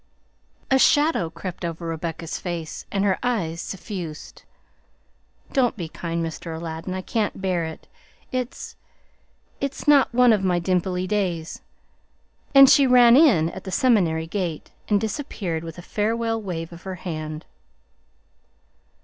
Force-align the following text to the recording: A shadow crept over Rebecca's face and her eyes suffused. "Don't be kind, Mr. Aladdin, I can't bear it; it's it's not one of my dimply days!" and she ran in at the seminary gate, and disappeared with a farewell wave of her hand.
A 0.71 0.79
shadow 0.79 1.29
crept 1.29 1.63
over 1.63 1.85
Rebecca's 1.85 2.39
face 2.39 2.87
and 2.91 3.03
her 3.05 3.19
eyes 3.21 3.61
suffused. 3.61 4.41
"Don't 5.53 5.77
be 5.77 5.87
kind, 5.87 6.25
Mr. 6.25 6.57
Aladdin, 6.59 6.95
I 6.95 7.03
can't 7.03 7.39
bear 7.39 7.63
it; 7.65 7.87
it's 8.31 8.75
it's 9.59 9.87
not 9.87 10.11
one 10.11 10.33
of 10.33 10.43
my 10.43 10.57
dimply 10.57 11.05
days!" 11.05 11.61
and 12.55 12.67
she 12.67 12.87
ran 12.87 13.15
in 13.15 13.49
at 13.51 13.63
the 13.63 13.69
seminary 13.71 14.25
gate, 14.25 14.71
and 14.89 14.99
disappeared 14.99 15.63
with 15.63 15.77
a 15.77 15.83
farewell 15.83 16.41
wave 16.41 16.73
of 16.73 16.81
her 16.81 16.95
hand. 16.95 17.45